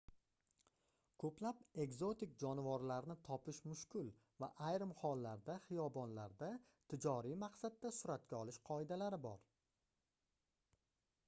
[1.23, 4.09] koʻplab ekzotik jonivorlarni topish mushkul
[4.45, 6.51] va ayrim hollarda xiyobonlarda
[6.95, 9.41] tijoriy maqsadda suratga olish qoidalari bor